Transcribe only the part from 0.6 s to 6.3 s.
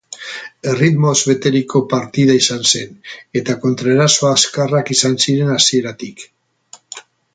Erritmoz beteriko partida izan zen, eta kontraeraso azkarrak izan ziren hasieratik.